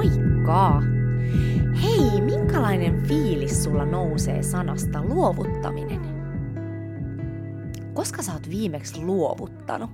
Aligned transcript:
Moikka! 0.00 0.82
Hei, 1.82 2.20
minkälainen 2.20 3.06
fiilis 3.06 3.64
sulla 3.64 3.84
nousee 3.84 4.42
sanasta 4.42 5.02
luovuttaminen? 5.02 6.00
Koska 7.94 8.22
sä 8.22 8.32
oot 8.32 8.50
viimeksi 8.50 9.00
luovuttanut? 9.00 9.90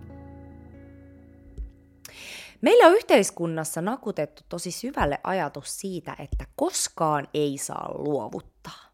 Meillä 2.60 2.86
on 2.86 2.94
yhteiskunnassa 2.94 3.80
nakutettu 3.80 4.42
tosi 4.48 4.70
syvälle 4.70 5.18
ajatus 5.24 5.80
siitä, 5.80 6.16
että 6.18 6.44
koskaan 6.56 7.28
ei 7.34 7.58
saa 7.58 7.94
luovuttaa. 7.98 8.90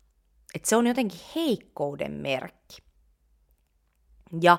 Että 0.54 0.68
se 0.68 0.76
on 0.76 0.86
jotenkin 0.86 1.20
heikkouden 1.34 2.12
merkki. 2.12 2.76
Ja 4.42 4.58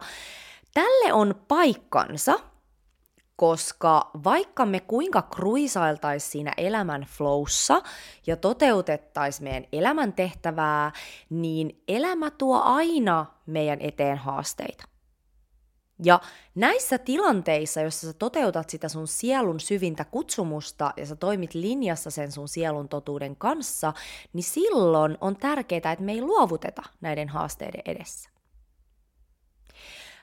tälle 0.74 1.14
on 1.14 1.36
paikkansa, 1.48 2.40
koska 3.36 4.12
vaikka 4.24 4.66
me 4.66 4.80
kuinka 4.80 5.22
kruisailtaisiin 5.22 6.32
siinä 6.32 6.54
elämän 6.58 7.06
flowssa 7.18 7.82
ja 8.28 8.36
toteutettaisiin 8.36 9.44
meidän 9.44 9.66
elämäntehtävää, 9.72 10.92
niin 11.30 11.84
elämä 11.88 12.32
tuo 12.32 12.62
aina 12.62 13.26
meidän 13.46 13.82
eteen 13.82 14.18
haasteita. 14.18 14.84
Ja 16.06 16.20
näissä 16.56 16.98
tilanteissa, 16.98 17.82
joissa 17.82 18.08
sä 18.08 18.14
toteutat 18.14 18.70
sitä 18.70 18.90
sun 18.90 19.08
sielun 19.08 19.60
syvintä 19.60 20.06
kutsumusta 20.06 20.94
ja 20.98 21.06
sä 21.06 21.16
toimit 21.16 21.54
linjassa 21.54 22.12
sen 22.12 22.32
sun 22.32 22.48
sielun 22.48 22.90
totuuden 22.90 23.36
kanssa, 23.36 23.94
niin 24.34 24.44
silloin 24.44 25.18
on 25.22 25.36
tärkeää, 25.36 25.92
että 25.92 26.06
me 26.06 26.12
ei 26.12 26.22
luovuteta 26.22 26.84
näiden 27.02 27.30
haasteiden 27.30 27.82
edessä. 27.86 28.30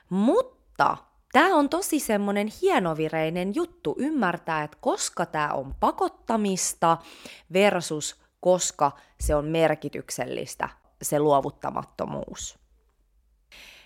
Mutta 0.09 0.97
Tämä 1.31 1.55
on 1.55 1.69
tosi 1.69 1.99
semmoinen 1.99 2.51
hienovireinen 2.61 3.55
juttu 3.55 3.95
ymmärtää, 3.97 4.63
että 4.63 4.77
koska 4.81 5.25
tämä 5.25 5.53
on 5.53 5.75
pakottamista 5.79 6.97
versus 7.53 8.21
koska 8.39 8.91
se 9.19 9.35
on 9.35 9.45
merkityksellistä, 9.45 10.69
se 11.01 11.19
luovuttamattomuus. 11.19 12.59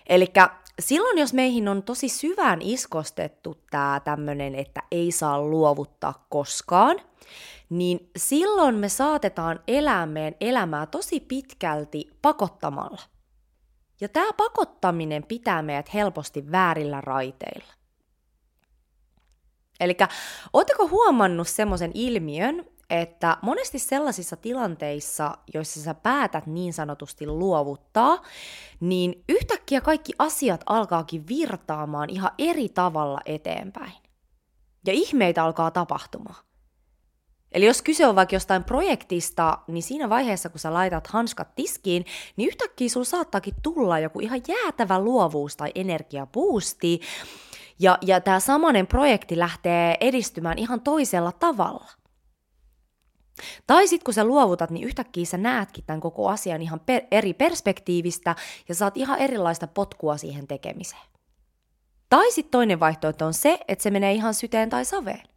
Eli 0.08 0.32
silloin, 0.80 1.18
jos 1.18 1.32
meihin 1.32 1.68
on 1.68 1.82
tosi 1.82 2.08
syvään 2.08 2.62
iskostettu 2.62 3.58
tämä 3.70 4.00
tämmöinen, 4.04 4.54
että 4.54 4.82
ei 4.90 5.12
saa 5.12 5.40
luovuttaa 5.42 6.26
koskaan, 6.28 7.00
niin 7.70 8.10
silloin 8.16 8.74
me 8.74 8.88
saatetaan 8.88 9.60
elää 9.68 10.06
meidän 10.06 10.34
elämää 10.40 10.86
tosi 10.86 11.20
pitkälti 11.20 12.10
pakottamalla– 12.22 13.02
ja 14.00 14.08
tämä 14.08 14.32
pakottaminen 14.32 15.24
pitää 15.26 15.62
meidät 15.62 15.94
helposti 15.94 16.52
väärillä 16.52 17.00
raiteilla. 17.00 17.72
Eli 19.80 19.96
ootteko 20.52 20.88
huomannut 20.88 21.48
semmoisen 21.48 21.90
ilmiön, 21.94 22.64
että 22.90 23.36
monesti 23.42 23.78
sellaisissa 23.78 24.36
tilanteissa, 24.36 25.38
joissa 25.54 25.80
sä 25.80 25.94
päätät 25.94 26.46
niin 26.46 26.72
sanotusti 26.72 27.26
luovuttaa, 27.26 28.22
niin 28.80 29.24
yhtäkkiä 29.28 29.80
kaikki 29.80 30.12
asiat 30.18 30.60
alkaakin 30.66 31.28
virtaamaan 31.28 32.10
ihan 32.10 32.30
eri 32.38 32.68
tavalla 32.68 33.20
eteenpäin. 33.24 33.92
Ja 34.86 34.92
ihmeitä 34.92 35.44
alkaa 35.44 35.70
tapahtumaan. 35.70 36.45
Eli 37.56 37.66
jos 37.66 37.82
kyse 37.82 38.06
on 38.06 38.16
vaikka 38.16 38.36
jostain 38.36 38.64
projektista, 38.64 39.58
niin 39.66 39.82
siinä 39.82 40.08
vaiheessa, 40.08 40.48
kun 40.48 40.58
sä 40.58 40.74
laitat 40.74 41.06
hanskat 41.06 41.54
tiskiin, 41.54 42.04
niin 42.36 42.48
yhtäkkiä 42.48 42.88
sulla 42.88 43.04
saattaakin 43.04 43.54
tulla 43.62 43.98
joku 43.98 44.20
ihan 44.20 44.40
jäätävä 44.48 44.98
luovuus 44.98 45.56
tai 45.56 45.72
energiapuusti, 45.74 47.00
ja, 47.78 47.98
ja 48.02 48.20
tämä 48.20 48.40
samanen 48.40 48.86
projekti 48.86 49.38
lähtee 49.38 49.96
edistymään 50.00 50.58
ihan 50.58 50.80
toisella 50.80 51.32
tavalla. 51.32 51.90
Tai 53.66 53.88
sitten 53.88 54.04
kun 54.04 54.14
sä 54.14 54.24
luovutat, 54.24 54.70
niin 54.70 54.84
yhtäkkiä 54.84 55.24
sä 55.24 55.38
näetkin 55.38 55.84
tämän 55.86 56.00
koko 56.00 56.28
asian 56.28 56.62
ihan 56.62 56.80
per, 56.80 57.02
eri 57.10 57.34
perspektiivistä 57.34 58.36
ja 58.68 58.74
saat 58.74 58.96
ihan 58.96 59.18
erilaista 59.18 59.66
potkua 59.66 60.16
siihen 60.16 60.46
tekemiseen. 60.46 61.06
Tai 62.08 62.32
sitten 62.32 62.50
toinen 62.50 62.80
vaihtoehto 62.80 63.26
on 63.26 63.34
se, 63.34 63.58
että 63.68 63.82
se 63.82 63.90
menee 63.90 64.12
ihan 64.12 64.34
syteen 64.34 64.70
tai 64.70 64.84
saveen. 64.84 65.35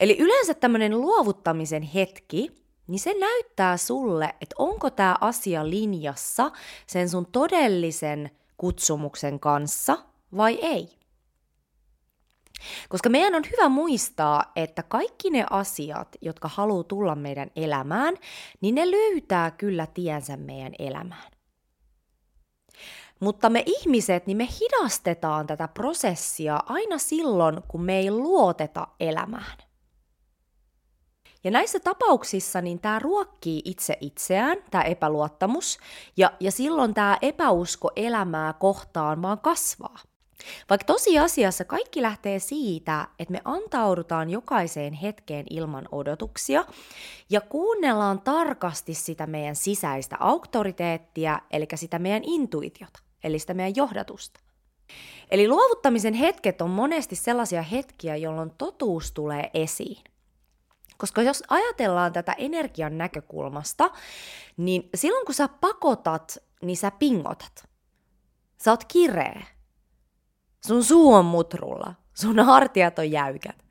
Eli 0.00 0.16
yleensä 0.18 0.54
tämmöinen 0.54 1.00
luovuttamisen 1.00 1.82
hetki, 1.82 2.52
niin 2.86 2.98
se 2.98 3.14
näyttää 3.20 3.76
sulle, 3.76 4.34
että 4.40 4.54
onko 4.58 4.90
tämä 4.90 5.16
asia 5.20 5.70
linjassa 5.70 6.50
sen 6.86 7.08
sun 7.08 7.26
todellisen 7.26 8.30
kutsumuksen 8.56 9.40
kanssa 9.40 9.98
vai 10.36 10.58
ei. 10.62 10.98
Koska 12.88 13.08
meidän 13.08 13.34
on 13.34 13.42
hyvä 13.52 13.68
muistaa, 13.68 14.52
että 14.56 14.82
kaikki 14.82 15.30
ne 15.30 15.46
asiat, 15.50 16.16
jotka 16.20 16.48
haluaa 16.48 16.84
tulla 16.84 17.14
meidän 17.14 17.50
elämään, 17.56 18.14
niin 18.60 18.74
ne 18.74 18.90
löytää 18.90 19.50
kyllä 19.50 19.86
tiensä 19.86 20.36
meidän 20.36 20.72
elämään. 20.78 21.32
Mutta 23.20 23.50
me 23.50 23.62
ihmiset, 23.66 24.26
niin 24.26 24.36
me 24.36 24.48
hidastetaan 24.60 25.46
tätä 25.46 25.68
prosessia 25.68 26.60
aina 26.66 26.98
silloin, 26.98 27.62
kun 27.68 27.82
me 27.82 27.98
ei 27.98 28.10
luoteta 28.10 28.86
elämään. 29.00 29.67
Ja 31.48 31.52
näissä 31.52 31.80
tapauksissa 31.80 32.60
niin 32.60 32.80
tämä 32.80 32.98
ruokkii 32.98 33.62
itse 33.64 33.96
itseään, 34.00 34.58
tämä 34.70 34.84
epäluottamus, 34.84 35.78
ja, 36.16 36.32
ja 36.40 36.52
silloin 36.52 36.94
tämä 36.94 37.18
epäusko 37.22 37.90
elämää 37.96 38.52
kohtaan 38.52 39.22
vaan 39.22 39.38
kasvaa. 39.38 39.98
Vaikka 40.70 40.84
tosiasiassa 40.84 41.64
kaikki 41.64 42.02
lähtee 42.02 42.38
siitä, 42.38 43.08
että 43.18 43.32
me 43.32 43.40
antaudutaan 43.44 44.30
jokaiseen 44.30 44.92
hetkeen 44.92 45.46
ilman 45.50 45.88
odotuksia 45.92 46.64
ja 47.30 47.40
kuunnellaan 47.40 48.20
tarkasti 48.20 48.94
sitä 48.94 49.26
meidän 49.26 49.56
sisäistä 49.56 50.16
auktoriteettia, 50.20 51.40
eli 51.50 51.66
sitä 51.74 51.98
meidän 51.98 52.22
intuitiota, 52.24 53.00
eli 53.24 53.38
sitä 53.38 53.54
meidän 53.54 53.76
johdatusta. 53.76 54.40
Eli 55.30 55.48
luovuttamisen 55.48 56.14
hetket 56.14 56.60
on 56.60 56.70
monesti 56.70 57.16
sellaisia 57.16 57.62
hetkiä, 57.62 58.16
jolloin 58.16 58.52
totuus 58.58 59.12
tulee 59.12 59.50
esiin. 59.54 60.04
Koska 60.98 61.22
jos 61.22 61.42
ajatellaan 61.48 62.12
tätä 62.12 62.32
energian 62.32 62.98
näkökulmasta, 62.98 63.90
niin 64.56 64.88
silloin 64.94 65.26
kun 65.26 65.34
sä 65.34 65.48
pakotat, 65.48 66.38
niin 66.62 66.76
sä 66.76 66.90
pingotat. 66.90 67.68
Sä 68.58 68.70
oot 68.70 68.84
kireä. 68.84 69.46
Sun 70.66 70.84
suu 70.84 71.14
on 71.14 71.24
mutrulla. 71.24 71.94
Sun 72.14 72.38
hartiat 72.38 72.98
on 72.98 73.10
jäykät. 73.10 73.64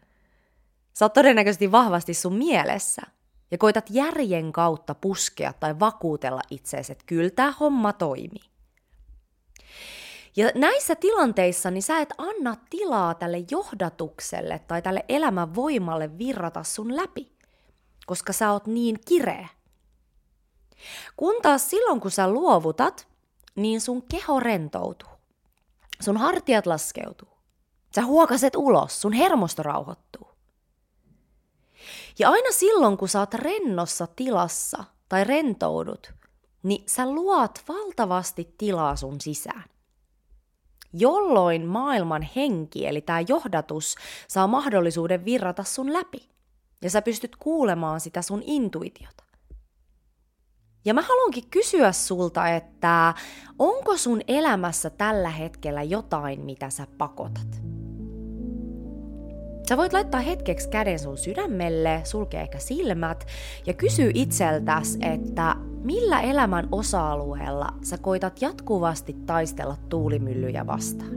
Sä 0.94 1.06
oot 1.06 1.14
todennäköisesti 1.14 1.72
vahvasti 1.72 2.14
sun 2.14 2.34
mielessä. 2.34 3.02
Ja 3.52 3.58
koitat 3.58 3.86
järjen 3.90 4.52
kautta 4.52 4.96
puskea 4.96 5.54
tai 5.54 5.80
vakuutella 5.80 6.42
itseesi, 6.52 6.92
että 6.92 7.04
kyllä 7.08 7.30
tämä 7.30 7.54
homma 7.60 7.94
toimii. 7.94 8.57
Ja 10.38 10.52
näissä 10.56 10.96
tilanteissa 10.96 11.72
niin 11.72 11.84
sä 11.84 12.00
et 12.00 12.14
anna 12.18 12.56
tilaa 12.70 13.14
tälle 13.14 13.46
johdatukselle 13.52 14.60
tai 14.60 14.82
tälle 14.82 15.06
elämän 15.10 15.56
voimalle 15.56 16.18
virrata 16.18 16.64
sun 16.64 16.96
läpi, 16.96 17.32
koska 18.06 18.34
sä 18.34 18.52
oot 18.52 18.68
niin 18.68 19.00
kireä. 19.08 19.48
Kun 21.18 21.42
taas 21.42 21.70
silloin, 21.70 22.02
kun 22.02 22.12
sä 22.12 22.30
luovutat, 22.30 23.08
niin 23.56 23.82
sun 23.82 24.04
keho 24.04 24.40
rentoutuu. 24.40 25.10
Sun 26.02 26.18
hartiat 26.18 26.66
laskeutuu. 26.66 27.30
Sä 27.96 28.06
huokaset 28.06 28.56
ulos, 28.56 29.02
sun 29.02 29.14
hermosto 29.14 29.64
rauhoittuu. 29.64 30.28
Ja 32.20 32.30
aina 32.30 32.52
silloin, 32.52 32.98
kun 32.98 33.10
sä 33.10 33.20
oot 33.20 33.34
rennossa 33.34 34.08
tilassa 34.16 34.84
tai 35.10 35.24
rentoudut, 35.24 36.14
niin 36.64 36.84
sä 36.88 37.12
luot 37.12 37.62
valtavasti 37.68 38.56
tilaa 38.58 38.96
sun 38.96 39.22
sisään 39.22 39.77
jolloin 41.00 41.66
maailman 41.66 42.28
henki, 42.36 42.88
eli 42.88 43.02
tämä 43.02 43.22
johdatus, 43.28 43.96
saa 44.28 44.48
mahdollisuuden 44.48 45.26
virrata 45.26 45.64
sun 45.64 45.94
läpi. 45.94 46.30
Ja 46.82 46.90
sä 46.90 47.02
pystyt 47.02 47.36
kuulemaan 47.36 48.00
sitä 48.00 48.22
sun 48.22 48.44
intuitiota. 48.46 49.24
Ja 50.86 50.94
mä 50.94 51.02
haluankin 51.02 51.50
kysyä 51.50 51.92
sulta, 51.92 52.50
että 52.50 53.14
onko 53.60 53.98
sun 53.98 54.22
elämässä 54.28 54.90
tällä 54.90 55.30
hetkellä 55.30 55.84
jotain, 55.84 56.42
mitä 56.42 56.70
sä 56.70 56.88
pakotat? 56.98 57.62
Sä 59.70 59.78
voit 59.78 59.94
laittaa 59.94 60.22
hetkeksi 60.22 60.70
käden 60.70 61.00
sun 61.00 61.18
sydämelle, 61.18 62.02
sulkea 62.04 62.42
ehkä 62.42 62.60
silmät 62.60 63.28
ja 63.66 63.74
kysyä 63.74 64.12
itseltäs, 64.14 64.98
että 65.02 65.56
millä 65.84 66.22
elämän 66.22 66.68
osa-alueella 66.72 67.74
sä 67.82 67.98
koitat 67.98 68.42
jatkuvasti 68.42 69.16
taistella 69.26 69.76
tuulimyllyjä 69.90 70.68
vastaan? 70.68 71.12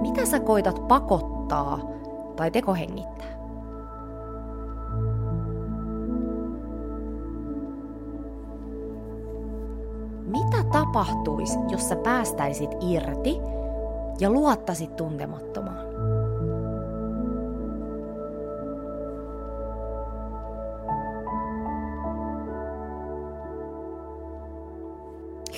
Mitä 0.00 0.26
sä 0.26 0.40
koitat 0.40 0.88
pakottaa 0.88 1.80
tai 2.36 2.50
tekohengittää? 2.50 3.36
Mitä 10.26 10.64
tapahtuisi, 10.72 11.58
jos 11.68 11.88
sä 11.88 11.96
päästäisit 11.96 12.70
irti 12.80 13.38
ja 14.20 14.30
luottasit 14.30 14.96
tuntemattomaan. 14.96 15.95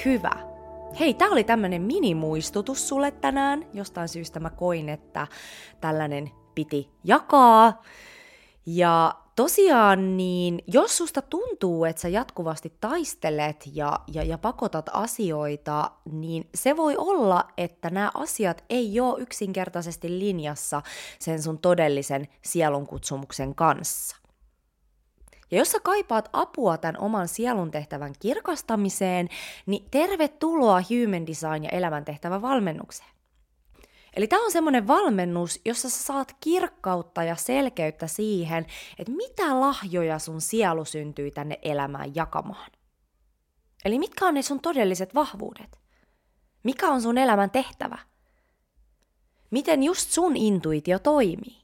Hyvä. 0.04 0.30
Hei, 1.00 1.14
tää 1.14 1.28
oli 1.28 1.44
tämmönen 1.44 1.82
minimuistutus 1.82 2.88
sulle 2.88 3.10
tänään. 3.10 3.66
Jostain 3.72 4.08
syystä 4.08 4.40
mä 4.40 4.50
koin, 4.50 4.88
että 4.88 5.26
tällainen 5.80 6.30
piti 6.54 6.90
jakaa. 7.04 7.82
Ja 8.66 9.14
tosiaan 9.36 10.16
niin, 10.16 10.62
jos 10.66 10.96
susta 10.96 11.22
tuntuu, 11.22 11.84
että 11.84 12.02
sä 12.02 12.08
jatkuvasti 12.08 12.72
taistelet 12.80 13.68
ja, 13.72 14.00
ja, 14.12 14.22
ja 14.22 14.38
pakotat 14.38 14.90
asioita, 14.92 15.90
niin 16.12 16.48
se 16.54 16.76
voi 16.76 16.96
olla, 16.96 17.44
että 17.56 17.90
nämä 17.90 18.10
asiat 18.14 18.64
ei 18.70 19.00
ole 19.00 19.22
yksinkertaisesti 19.22 20.18
linjassa 20.18 20.82
sen 21.18 21.42
sun 21.42 21.58
todellisen 21.58 22.28
sielunkutsumuksen 22.42 23.54
kanssa. 23.54 24.16
Ja 25.50 25.58
jos 25.58 25.72
sä 25.72 25.78
kaipaat 25.82 26.28
apua 26.32 26.78
tämän 26.78 27.00
oman 27.00 27.28
sielun 27.28 27.70
tehtävän 27.70 28.12
kirkastamiseen, 28.18 29.28
niin 29.66 29.88
tervetuloa 29.90 30.82
Human 30.90 31.26
Design 31.26 31.64
ja 31.64 31.70
elämäntehtävän 31.70 32.42
valmennukseen. 32.42 33.10
Eli 34.16 34.26
tämä 34.26 34.44
on 34.44 34.52
semmoinen 34.52 34.86
valmennus, 34.86 35.60
jossa 35.64 35.90
sä 35.90 36.02
saat 36.02 36.36
kirkkautta 36.40 37.22
ja 37.22 37.36
selkeyttä 37.36 38.06
siihen, 38.06 38.66
että 38.98 39.12
mitä 39.12 39.60
lahjoja 39.60 40.18
sun 40.18 40.40
sielu 40.40 40.84
syntyy 40.84 41.30
tänne 41.30 41.58
elämään 41.62 42.14
jakamaan. 42.14 42.70
Eli 43.84 43.98
mitkä 43.98 44.26
on 44.26 44.34
ne 44.34 44.42
sun 44.42 44.60
todelliset 44.60 45.14
vahvuudet? 45.14 45.78
Mikä 46.62 46.88
on 46.88 47.02
sun 47.02 47.18
elämän 47.18 47.50
tehtävä? 47.50 47.98
Miten 49.50 49.82
just 49.82 50.10
sun 50.10 50.36
intuitio 50.36 50.98
toimii? 50.98 51.62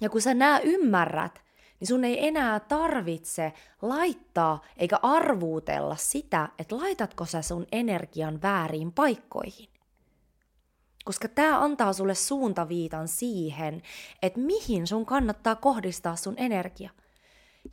Ja 0.00 0.10
kun 0.10 0.20
sä 0.20 0.34
nää 0.34 0.58
ymmärrät, 0.58 1.42
niin 1.82 1.88
sun 1.88 2.04
ei 2.04 2.26
enää 2.26 2.60
tarvitse 2.60 3.52
laittaa 3.82 4.62
eikä 4.76 4.98
arvuutella 5.02 5.96
sitä, 5.96 6.48
että 6.58 6.76
laitatko 6.76 7.26
sä 7.26 7.42
sun 7.42 7.66
energian 7.72 8.42
väärin 8.42 8.92
paikkoihin. 8.92 9.68
Koska 11.04 11.28
tämä 11.28 11.60
antaa 11.60 11.92
sulle 11.92 12.14
suuntaviitan 12.14 13.08
siihen, 13.08 13.82
että 14.22 14.40
mihin 14.40 14.86
sun 14.86 15.06
kannattaa 15.06 15.54
kohdistaa 15.54 16.16
sun 16.16 16.34
energia. 16.36 16.90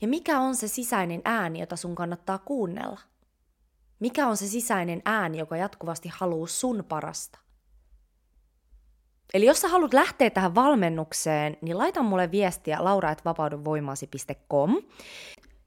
Ja 0.01 0.07
mikä 0.07 0.39
on 0.39 0.55
se 0.55 0.67
sisäinen 0.67 1.21
ääni, 1.25 1.59
jota 1.59 1.75
sun 1.75 1.95
kannattaa 1.95 2.37
kuunnella. 2.37 2.99
Mikä 3.99 4.27
on 4.27 4.37
se 4.37 4.47
sisäinen 4.47 5.01
ääni, 5.05 5.37
joka 5.37 5.57
jatkuvasti 5.57 6.09
haluaa 6.13 6.47
sun 6.47 6.85
parasta. 6.89 7.39
Eli 9.33 9.45
jos 9.45 9.61
sä 9.61 9.67
haluat 9.67 9.93
lähteä 9.93 10.29
tähän 10.29 10.55
valmennukseen, 10.55 11.57
niin 11.61 11.77
laita 11.77 12.03
mulle 12.03 12.31
viestiä 12.31 12.83
lauraetvapaudunvoimasi.com. 12.83 14.75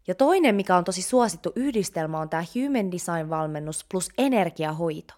Ja 0.06 0.14
toinen, 0.14 0.55
mikä 0.55 0.76
on 0.76 0.85
tosi 0.85 1.03
suosittu 1.03 1.53
yhdistelmä, 1.56 2.20
on 2.20 2.29
tämä 2.29 2.44
Human 2.55 2.93
Design-valmennus 2.93 3.87
plus 3.91 4.09
energiahoito. 4.19 5.14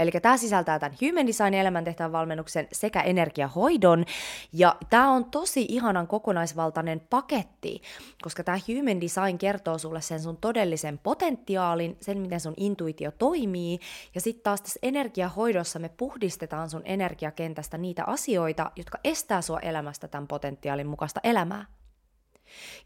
Eli 0.00 0.10
tämä 0.10 0.36
sisältää 0.36 0.78
tämän 0.78 0.96
Human 1.02 1.26
Design 1.26 1.54
elämäntehtävän 1.54 2.12
valmennuksen 2.12 2.68
sekä 2.72 3.00
energiahoidon. 3.00 4.04
Ja 4.52 4.76
tämä 4.90 5.10
on 5.10 5.24
tosi 5.24 5.66
ihanan 5.68 6.06
kokonaisvaltainen 6.06 7.00
paketti, 7.10 7.82
koska 8.22 8.44
tämä 8.44 8.58
Human 8.68 9.00
Design 9.00 9.38
kertoo 9.38 9.78
sulle 9.78 10.00
sen 10.00 10.20
sun 10.20 10.36
todellisen 10.36 10.98
potentiaalin, 10.98 11.96
sen 12.00 12.18
miten 12.18 12.40
sun 12.40 12.54
intuitio 12.56 13.10
toimii. 13.10 13.78
Ja 14.14 14.20
sitten 14.20 14.42
taas 14.42 14.62
tässä 14.62 14.80
energiahoidossa 14.82 15.78
me 15.78 15.88
puhdistetaan 15.88 16.70
sun 16.70 16.82
energiakentästä 16.84 17.78
niitä 17.78 18.04
asioita, 18.06 18.70
jotka 18.76 18.98
estää 19.04 19.42
sua 19.42 19.60
elämästä 19.60 20.08
tämän 20.08 20.28
potentiaalin 20.28 20.86
mukaista 20.86 21.20
elämää. 21.24 21.66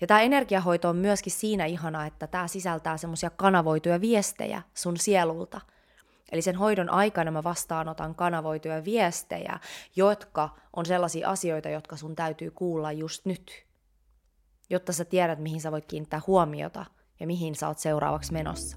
Ja 0.00 0.06
tämä 0.06 0.20
energiahoito 0.20 0.88
on 0.88 0.96
myöskin 0.96 1.32
siinä 1.32 1.64
ihana, 1.64 2.06
että 2.06 2.26
tämä 2.26 2.48
sisältää 2.48 2.96
semmoisia 2.96 3.30
kanavoituja 3.30 4.00
viestejä 4.00 4.62
sun 4.74 4.96
sielulta– 4.96 5.60
Eli 6.34 6.42
sen 6.42 6.56
hoidon 6.56 6.90
aikana 6.90 7.30
mä 7.30 7.44
vastaanotan 7.44 8.14
kanavoituja 8.14 8.84
viestejä, 8.84 9.58
jotka 9.96 10.48
on 10.76 10.86
sellaisia 10.86 11.30
asioita, 11.30 11.68
jotka 11.68 11.96
sun 11.96 12.16
täytyy 12.16 12.50
kuulla 12.50 12.92
just 12.92 13.26
nyt, 13.26 13.66
jotta 14.70 14.92
sä 14.92 15.04
tiedät, 15.04 15.38
mihin 15.38 15.60
sä 15.60 15.72
voit 15.72 15.86
kiinnittää 15.86 16.20
huomiota 16.26 16.86
ja 17.20 17.26
mihin 17.26 17.54
sä 17.54 17.68
oot 17.68 17.78
seuraavaksi 17.78 18.32
menossa. 18.32 18.76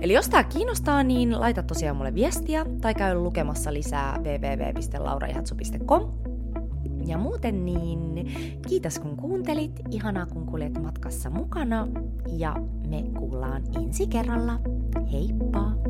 Eli 0.00 0.12
jos 0.12 0.28
tämä 0.28 0.44
kiinnostaa, 0.44 1.02
niin 1.02 1.40
laita 1.40 1.62
tosiaan 1.62 1.96
mulle 1.96 2.14
viestiä 2.14 2.66
tai 2.80 2.94
käy 2.94 3.14
lukemassa 3.14 3.72
lisää 3.72 4.18
www.laurajatsu.com. 4.18 6.12
Ja 7.06 7.18
muuten 7.18 7.64
niin 7.64 8.32
kiitos 8.68 8.98
kun 8.98 9.16
kuuntelit, 9.16 9.80
ihanaa 9.90 10.26
kun 10.26 10.46
kuljet 10.46 10.82
matkassa 10.82 11.30
mukana 11.30 11.88
ja 12.36 12.56
me 12.88 13.02
kuullaan 13.18 13.62
ensi 13.84 14.06
kerralla. 14.06 14.60
Hej, 15.04 15.28
pa! 15.52 15.85